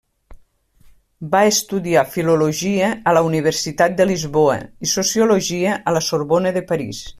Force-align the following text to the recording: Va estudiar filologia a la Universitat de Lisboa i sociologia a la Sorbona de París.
Va 1.35 1.41
estudiar 1.49 2.03
filologia 2.15 2.89
a 3.11 3.13
la 3.19 3.23
Universitat 3.29 4.01
de 4.01 4.09
Lisboa 4.13 4.57
i 4.87 4.91
sociologia 4.97 5.79
a 5.93 5.97
la 5.99 6.05
Sorbona 6.11 6.59
de 6.59 6.69
París. 6.75 7.07